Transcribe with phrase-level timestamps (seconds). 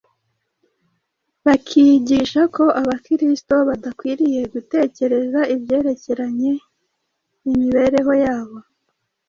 [1.45, 6.51] bakigisha ko Abakristo badakwiriye gutekereza ibyerekeranye
[7.49, 8.57] imibereho yabo